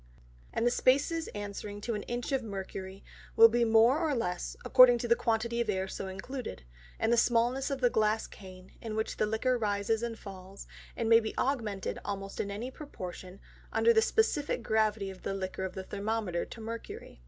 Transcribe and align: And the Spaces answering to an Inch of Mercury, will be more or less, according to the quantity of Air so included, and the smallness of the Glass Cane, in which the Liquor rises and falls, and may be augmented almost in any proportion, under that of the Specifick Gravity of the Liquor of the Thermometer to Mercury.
And 0.51 0.65
the 0.65 0.71
Spaces 0.71 1.27
answering 1.35 1.79
to 1.81 1.93
an 1.93 2.01
Inch 2.09 2.31
of 2.31 2.41
Mercury, 2.41 3.03
will 3.35 3.49
be 3.49 3.63
more 3.63 3.99
or 3.99 4.15
less, 4.15 4.57
according 4.65 4.97
to 4.97 5.07
the 5.07 5.15
quantity 5.15 5.61
of 5.61 5.69
Air 5.69 5.87
so 5.87 6.07
included, 6.07 6.63
and 6.97 7.13
the 7.13 7.17
smallness 7.17 7.69
of 7.69 7.81
the 7.81 7.89
Glass 7.91 8.25
Cane, 8.25 8.71
in 8.81 8.95
which 8.95 9.17
the 9.17 9.27
Liquor 9.27 9.59
rises 9.59 10.01
and 10.01 10.17
falls, 10.17 10.65
and 10.97 11.07
may 11.07 11.19
be 11.19 11.37
augmented 11.37 11.99
almost 12.03 12.39
in 12.39 12.49
any 12.49 12.71
proportion, 12.71 13.39
under 13.71 13.89
that 13.91 13.99
of 13.99 14.03
the 14.03 14.23
Specifick 14.23 14.63
Gravity 14.63 15.11
of 15.11 15.21
the 15.21 15.35
Liquor 15.35 15.65
of 15.65 15.75
the 15.75 15.83
Thermometer 15.83 16.45
to 16.45 16.59
Mercury. 16.59 17.19